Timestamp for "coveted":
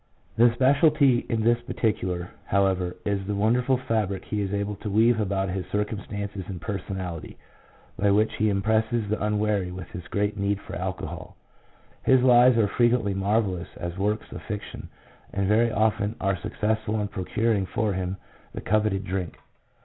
18.61-19.03